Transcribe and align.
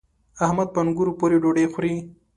احمد 0.45 0.67
په 0.73 0.79
انګورو 0.83 1.17
پورې 1.19 1.35
ډوډۍ 1.43 1.65
خوري. 1.73 1.93